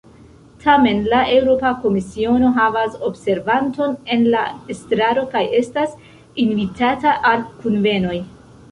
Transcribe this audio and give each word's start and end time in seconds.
Tamen, 0.61 1.01
la 1.11 1.17
Eŭropa 1.33 1.71
Komisiono 1.83 2.49
havas 2.57 2.97
observanton 3.11 3.95
en 4.17 4.27
la 4.37 4.43
estraro 4.77 5.29
kaj 5.37 5.45
estas 5.63 5.95
invitata 6.47 7.17
al 7.35 7.47
kunvenoj. 7.63 8.19